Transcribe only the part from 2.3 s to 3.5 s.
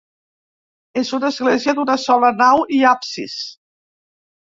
nau i absis.